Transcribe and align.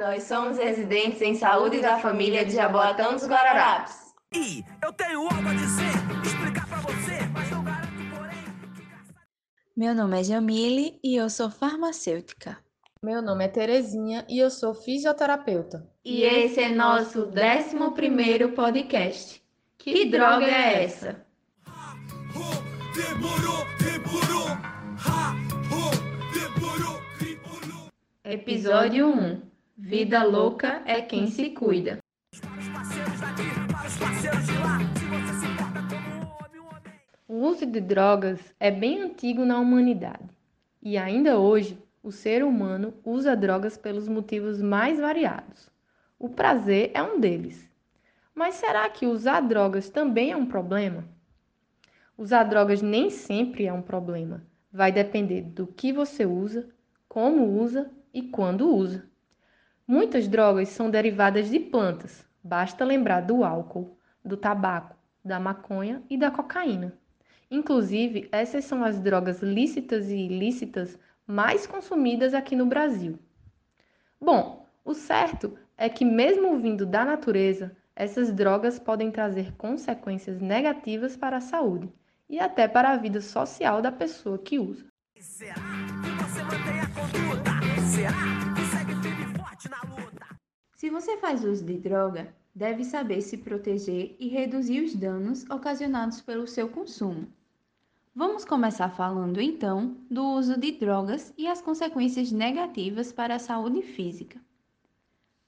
Nós 0.00 0.22
somos 0.22 0.56
residentes 0.56 1.20
em 1.20 1.34
saúde 1.34 1.82
da 1.82 1.98
família 1.98 2.42
de 2.42 2.52
Jaboatão 2.52 3.12
dos 3.12 3.26
Guararapes. 3.26 4.14
E 4.34 4.64
eu 4.82 4.90
tenho 4.94 5.20
algo 5.20 5.46
a 5.46 5.52
dizer, 5.52 5.92
explicar 6.24 6.66
pra 6.66 6.78
você, 6.78 7.18
mas 7.30 7.50
não 7.50 7.62
garanto, 7.62 8.16
porém. 8.16 8.38
Meu 9.76 9.94
nome 9.94 10.18
é 10.18 10.24
Jamile 10.24 10.98
e 11.04 11.16
eu 11.16 11.28
sou 11.28 11.50
farmacêutica. 11.50 12.56
Meu 13.02 13.20
nome 13.20 13.44
é 13.44 13.48
Terezinha 13.48 14.24
e 14.26 14.38
eu 14.38 14.50
sou 14.50 14.72
fisioterapeuta. 14.72 15.86
E 16.02 16.22
esse 16.22 16.60
é 16.60 16.70
nosso 16.70 17.26
11 17.26 18.48
podcast. 18.54 19.44
Que 19.76 20.06
droga 20.06 20.46
é 20.46 20.82
essa? 20.82 21.26
Demorou, 22.94 23.66
demorou. 23.78 24.48
Ha, 25.06 25.34
ho, 25.68 26.32
demorou, 26.32 27.02
demorou. 27.20 27.88
Episódio 28.24 29.06
1 29.06 29.49
Vida 29.82 30.22
louca 30.22 30.82
é 30.84 31.00
quem 31.00 31.26
se 31.26 31.50
cuida. 31.50 31.98
O 37.26 37.34
uso 37.34 37.64
de 37.64 37.80
drogas 37.80 38.54
é 38.60 38.70
bem 38.70 39.00
antigo 39.00 39.42
na 39.44 39.58
humanidade. 39.58 40.28
E 40.82 40.98
ainda 40.98 41.38
hoje, 41.38 41.78
o 42.02 42.12
ser 42.12 42.44
humano 42.44 42.92
usa 43.02 43.34
drogas 43.34 43.78
pelos 43.78 44.06
motivos 44.06 44.60
mais 44.60 45.00
variados. 45.00 45.70
O 46.18 46.28
prazer 46.28 46.90
é 46.92 47.02
um 47.02 47.18
deles. 47.18 47.66
Mas 48.34 48.56
será 48.56 48.88
que 48.90 49.06
usar 49.06 49.40
drogas 49.40 49.88
também 49.88 50.30
é 50.30 50.36
um 50.36 50.46
problema? 50.46 51.04
Usar 52.18 52.44
drogas 52.44 52.82
nem 52.82 53.08
sempre 53.08 53.64
é 53.64 53.72
um 53.72 53.82
problema. 53.82 54.44
Vai 54.70 54.92
depender 54.92 55.40
do 55.40 55.66
que 55.66 55.90
você 55.90 56.26
usa, 56.26 56.68
como 57.08 57.58
usa 57.58 57.90
e 58.12 58.22
quando 58.22 58.68
usa. 58.68 59.09
Muitas 59.90 60.28
drogas 60.28 60.68
são 60.68 60.88
derivadas 60.88 61.50
de 61.50 61.58
plantas. 61.58 62.24
Basta 62.44 62.84
lembrar 62.84 63.22
do 63.22 63.42
álcool, 63.42 63.98
do 64.24 64.36
tabaco, 64.36 64.94
da 65.24 65.40
maconha 65.40 66.00
e 66.08 66.16
da 66.16 66.30
cocaína. 66.30 66.96
Inclusive, 67.50 68.28
essas 68.30 68.64
são 68.64 68.84
as 68.84 69.00
drogas 69.00 69.42
lícitas 69.42 70.08
e 70.08 70.14
ilícitas 70.14 70.96
mais 71.26 71.66
consumidas 71.66 72.34
aqui 72.34 72.54
no 72.54 72.66
Brasil. 72.66 73.18
Bom, 74.20 74.64
o 74.84 74.94
certo 74.94 75.58
é 75.76 75.88
que, 75.88 76.04
mesmo 76.04 76.56
vindo 76.60 76.86
da 76.86 77.04
natureza, 77.04 77.76
essas 77.96 78.32
drogas 78.32 78.78
podem 78.78 79.10
trazer 79.10 79.52
consequências 79.56 80.40
negativas 80.40 81.16
para 81.16 81.38
a 81.38 81.40
saúde 81.40 81.92
e 82.28 82.38
até 82.38 82.68
para 82.68 82.90
a 82.90 82.96
vida 82.96 83.20
social 83.20 83.82
da 83.82 83.90
pessoa 83.90 84.38
que 84.38 84.56
usa. 84.56 84.86
Será 85.18 85.54
que 85.54 86.22
você 86.22 86.42
mantém 86.44 86.80
a 86.80 86.86
conduta? 86.94 87.50
Será 87.90 88.39
Se 90.80 90.88
você 90.88 91.18
faz 91.18 91.44
uso 91.44 91.62
de 91.62 91.76
droga, 91.76 92.34
deve 92.54 92.84
saber 92.84 93.20
se 93.20 93.36
proteger 93.36 94.16
e 94.18 94.28
reduzir 94.28 94.82
os 94.82 94.94
danos 94.94 95.44
ocasionados 95.50 96.22
pelo 96.22 96.46
seu 96.46 96.70
consumo. 96.70 97.28
Vamos 98.14 98.46
começar 98.46 98.88
falando 98.88 99.42
então 99.42 99.98
do 100.10 100.24
uso 100.24 100.58
de 100.58 100.72
drogas 100.72 101.34
e 101.36 101.46
as 101.46 101.60
consequências 101.60 102.32
negativas 102.32 103.12
para 103.12 103.34
a 103.34 103.38
saúde 103.38 103.82
física. 103.82 104.40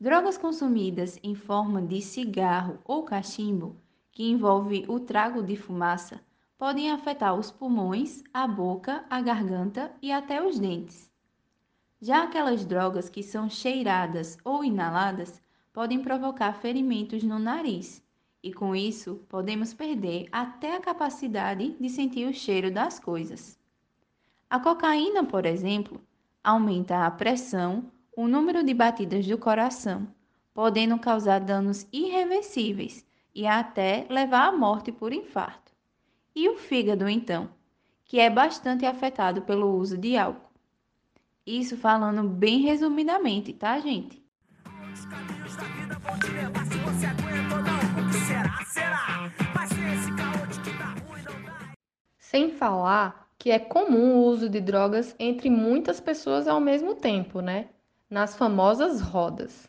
Drogas 0.00 0.36
consumidas 0.36 1.16
em 1.22 1.36
forma 1.36 1.80
de 1.80 2.02
cigarro 2.02 2.80
ou 2.84 3.04
cachimbo, 3.04 3.76
que 4.10 4.28
envolve 4.28 4.84
o 4.88 4.98
trago 4.98 5.44
de 5.44 5.54
fumaça, 5.54 6.20
podem 6.58 6.90
afetar 6.90 7.38
os 7.38 7.52
pulmões, 7.52 8.24
a 8.34 8.48
boca, 8.48 9.04
a 9.08 9.20
garganta 9.20 9.92
e 10.02 10.10
até 10.10 10.44
os 10.44 10.58
dentes. 10.58 11.09
Já 12.02 12.22
aquelas 12.22 12.64
drogas 12.64 13.10
que 13.10 13.22
são 13.22 13.48
cheiradas 13.50 14.38
ou 14.42 14.64
inaladas 14.64 15.42
podem 15.70 16.00
provocar 16.00 16.54
ferimentos 16.54 17.22
no 17.22 17.38
nariz, 17.38 18.02
e 18.42 18.52
com 18.54 18.74
isso 18.74 19.16
podemos 19.28 19.74
perder 19.74 20.26
até 20.32 20.74
a 20.74 20.80
capacidade 20.80 21.76
de 21.78 21.88
sentir 21.90 22.26
o 22.26 22.32
cheiro 22.32 22.70
das 22.70 22.98
coisas. 22.98 23.58
A 24.48 24.58
cocaína, 24.58 25.24
por 25.24 25.44
exemplo, 25.44 26.00
aumenta 26.42 27.04
a 27.04 27.10
pressão, 27.10 27.92
o 28.16 28.26
número 28.26 28.64
de 28.64 28.72
batidas 28.72 29.26
do 29.26 29.36
coração, 29.36 30.08
podendo 30.54 30.98
causar 30.98 31.40
danos 31.40 31.86
irreversíveis 31.92 33.06
e 33.34 33.46
até 33.46 34.06
levar 34.08 34.48
à 34.48 34.52
morte 34.52 34.90
por 34.90 35.12
infarto. 35.12 35.70
E 36.34 36.48
o 36.48 36.56
fígado, 36.56 37.08
então, 37.08 37.50
que 38.04 38.18
é 38.18 38.30
bastante 38.30 38.86
afetado 38.86 39.42
pelo 39.42 39.76
uso 39.76 39.98
de 39.98 40.16
álcool. 40.16 40.49
Isso 41.50 41.76
falando 41.76 42.28
bem 42.28 42.60
resumidamente, 42.60 43.52
tá, 43.52 43.76
gente? 43.80 44.22
Os 44.92 45.04
caminhos 45.06 45.56
da 45.56 45.64
vida 45.64 45.98
vão 45.98 46.16
te 46.20 46.30
levar 46.30 46.64
se 46.64 46.78
você 46.78 47.06
aguenta 47.06 47.56
ou 47.56 47.62
não. 47.62 48.04
O 48.04 48.08
que 48.08 48.18
será, 48.18 48.64
será. 48.66 49.32
Mas 49.52 49.70
se 49.70 49.80
esse 49.80 50.12
caô 50.14 50.46
de 50.46 50.60
que 50.60 50.70
ruim 50.70 51.22
não 51.24 51.42
dá. 51.42 51.72
Sem 52.20 52.52
falar 52.52 53.28
que 53.36 53.50
é 53.50 53.58
comum 53.58 54.18
o 54.18 54.26
uso 54.26 54.48
de 54.48 54.60
drogas 54.60 55.16
entre 55.18 55.50
muitas 55.50 55.98
pessoas 55.98 56.46
ao 56.46 56.60
mesmo 56.60 56.94
tempo, 56.94 57.40
né? 57.40 57.66
Nas 58.08 58.36
famosas 58.36 59.00
rodas. 59.00 59.68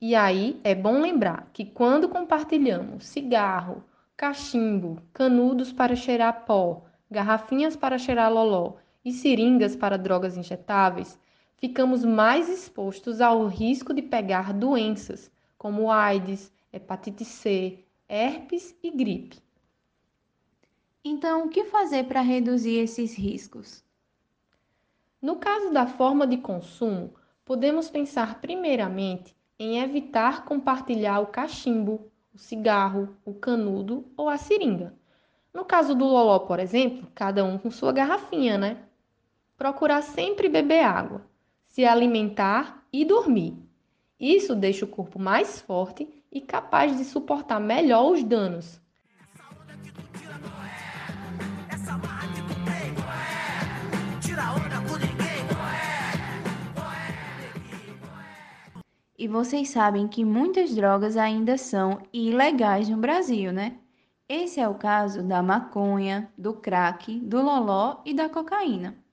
E 0.00 0.14
aí 0.14 0.58
é 0.64 0.74
bom 0.74 0.98
lembrar 0.98 1.50
que 1.52 1.66
quando 1.66 2.08
compartilhamos 2.08 3.06
cigarro, 3.06 3.84
cachimbo, 4.16 4.96
canudos 5.12 5.74
para 5.74 5.94
cheirar 5.94 6.46
pó, 6.46 6.86
garrafinhas 7.10 7.76
para 7.76 7.98
cheirar 7.98 8.32
loló 8.32 8.76
e 9.08 9.12
seringas 9.12 9.74
para 9.74 9.96
drogas 9.96 10.36
injetáveis, 10.36 11.18
ficamos 11.56 12.04
mais 12.04 12.48
expostos 12.48 13.20
ao 13.20 13.46
risco 13.46 13.92
de 13.92 14.02
pegar 14.02 14.52
doenças 14.52 15.30
como 15.56 15.90
AIDS, 15.90 16.52
hepatite 16.72 17.24
C, 17.24 17.84
herpes 18.08 18.76
e 18.82 18.90
gripe. 18.90 19.38
Então, 21.04 21.46
o 21.46 21.48
que 21.48 21.64
fazer 21.64 22.04
para 22.04 22.20
reduzir 22.20 22.78
esses 22.78 23.16
riscos? 23.16 23.82
No 25.20 25.36
caso 25.36 25.72
da 25.72 25.86
forma 25.86 26.26
de 26.26 26.36
consumo, 26.36 27.14
podemos 27.44 27.90
pensar 27.90 28.40
primeiramente 28.40 29.34
em 29.58 29.80
evitar 29.80 30.44
compartilhar 30.44 31.20
o 31.20 31.26
cachimbo, 31.26 32.12
o 32.32 32.38
cigarro, 32.38 33.16
o 33.24 33.34
canudo 33.34 34.06
ou 34.16 34.28
a 34.28 34.36
seringa. 34.36 34.94
No 35.52 35.64
caso 35.64 35.94
do 35.94 36.04
loló, 36.04 36.38
por 36.40 36.60
exemplo, 36.60 37.10
cada 37.14 37.44
um 37.44 37.58
com 37.58 37.70
sua 37.70 37.90
garrafinha, 37.90 38.56
né? 38.56 38.87
Procurar 39.58 40.02
sempre 40.02 40.48
beber 40.48 40.84
água, 40.84 41.26
se 41.66 41.84
alimentar 41.84 42.84
e 42.92 43.04
dormir. 43.04 43.58
Isso 44.20 44.54
deixa 44.54 44.84
o 44.84 44.88
corpo 44.88 45.18
mais 45.18 45.60
forte 45.60 46.08
e 46.30 46.40
capaz 46.40 46.96
de 46.96 47.04
suportar 47.04 47.58
melhor 47.58 48.12
os 48.12 48.22
danos. 48.22 48.80
E 59.18 59.26
vocês 59.26 59.70
sabem 59.70 60.06
que 60.06 60.24
muitas 60.24 60.72
drogas 60.72 61.16
ainda 61.16 61.58
são 61.58 62.00
ilegais 62.12 62.88
no 62.88 62.96
Brasil, 62.96 63.52
né? 63.52 63.76
Esse 64.28 64.60
é 64.60 64.68
o 64.68 64.76
caso 64.76 65.24
da 65.24 65.42
maconha, 65.42 66.32
do 66.38 66.54
crack, 66.54 67.18
do 67.18 67.42
loló 67.42 67.96
e 68.04 68.14
da 68.14 68.28
cocaína. 68.28 69.07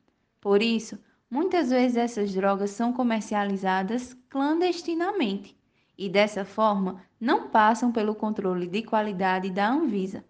Por 0.45 0.61
isso, 0.61 0.99
muitas 1.27 1.71
vezes 1.71 1.97
essas 1.97 2.31
drogas 2.31 2.69
são 2.69 2.93
comercializadas 2.93 4.13
clandestinamente 4.29 5.57
e 5.97 6.07
dessa 6.07 6.45
forma 6.45 7.01
não 7.19 7.49
passam 7.49 7.91
pelo 7.91 8.13
controle 8.13 8.67
de 8.67 8.83
qualidade 8.83 9.49
da 9.49 9.67
Anvisa. 9.67 10.23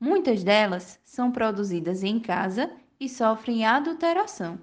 Muitas 0.00 0.42
delas 0.42 0.98
são 1.04 1.30
produzidas 1.30 2.02
em 2.02 2.18
casa 2.18 2.72
e 2.98 3.10
sofrem 3.10 3.66
adulteração. 3.66 4.58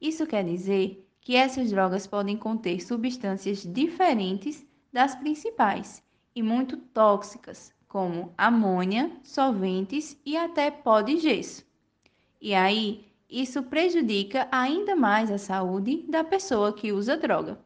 Isso 0.00 0.26
quer 0.26 0.42
dizer 0.42 1.06
que 1.20 1.36
essas 1.36 1.68
drogas 1.70 2.06
podem 2.06 2.38
conter 2.38 2.80
substâncias 2.80 3.58
diferentes 3.58 4.66
das 4.90 5.14
principais 5.14 6.02
e 6.34 6.42
muito 6.42 6.78
tóxicas, 6.78 7.74
como 7.86 8.32
amônia, 8.38 9.12
solventes 9.22 10.18
e 10.24 10.34
até 10.34 10.70
pó 10.70 11.02
de 11.02 11.18
gesso. 11.18 11.62
E 12.40 12.54
aí, 12.54 13.12
isso 13.34 13.64
prejudica 13.64 14.46
ainda 14.52 14.94
mais 14.94 15.28
a 15.28 15.38
saúde 15.38 16.04
da 16.08 16.22
pessoa 16.22 16.72
que 16.72 16.92
usa 16.92 17.16
droga. 17.16 17.58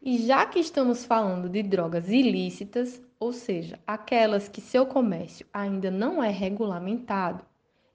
E 0.00 0.18
já 0.18 0.46
que 0.46 0.60
estamos 0.60 1.04
falando 1.04 1.48
de 1.48 1.64
drogas 1.64 2.08
ilícitas, 2.08 3.02
ou 3.18 3.32
seja, 3.32 3.80
aquelas 3.84 4.48
que 4.48 4.60
seu 4.60 4.86
comércio 4.86 5.44
ainda 5.52 5.90
não 5.90 6.22
é 6.22 6.30
regulamentado, 6.30 7.44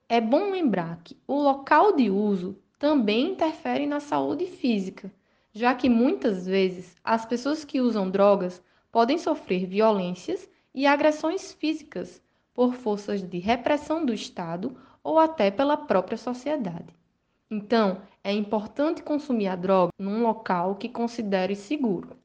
é 0.06 0.20
bom 0.20 0.50
lembrar 0.50 1.00
que 1.02 1.16
o 1.26 1.40
local 1.40 1.96
de 1.96 2.10
uso 2.10 2.58
também 2.78 3.30
interfere 3.30 3.86
na 3.86 4.00
saúde 4.00 4.44
física, 4.44 5.10
já 5.50 5.74
que 5.74 5.88
muitas 5.88 6.44
vezes 6.44 6.94
as 7.02 7.24
pessoas 7.24 7.64
que 7.64 7.80
usam 7.80 8.10
drogas 8.10 8.62
podem 8.92 9.16
sofrer 9.16 9.66
violências 9.66 10.48
e 10.74 10.86
agressões 10.86 11.54
físicas 11.54 12.22
por 12.54 12.74
forças 12.74 13.22
de 13.22 13.38
repressão 13.38 14.04
do 14.04 14.12
Estado 14.12 14.76
ou 15.02 15.18
até 15.18 15.50
pela 15.50 15.76
própria 15.76 16.18
sociedade. 16.18 16.94
Então, 17.50 18.02
é 18.22 18.32
importante 18.32 19.02
consumir 19.02 19.48
a 19.48 19.56
droga 19.56 19.90
num 19.98 20.22
local 20.22 20.76
que 20.76 20.88
considere 20.88 21.56
seguro. 21.56 22.16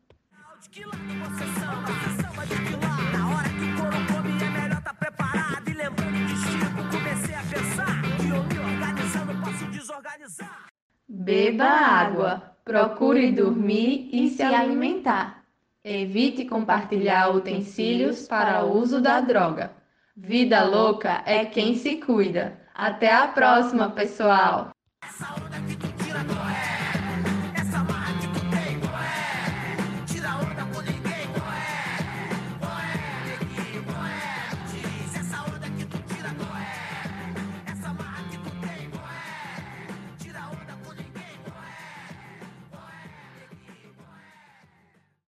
Beba 11.10 11.66
água, 11.66 12.58
procure 12.64 13.32
dormir 13.32 14.10
e 14.12 14.30
se 14.30 14.44
alimentar. 14.44 15.37
Evite 15.90 16.44
compartilhar 16.44 17.34
utensílios 17.34 18.28
para 18.28 18.66
uso 18.66 19.00
da 19.00 19.22
droga. 19.22 19.72
Vida 20.18 20.62
louca 20.66 21.24
é 21.26 21.46
quem 21.46 21.76
se 21.76 21.96
cuida. 21.96 22.60
Até 22.76 23.10
a 23.10 23.30
próxima, 23.30 23.90
pessoal! 23.92 24.77